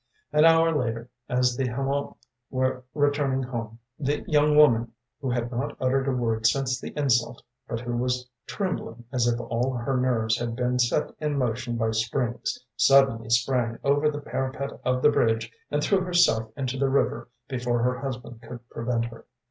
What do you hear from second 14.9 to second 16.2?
the bridge and threw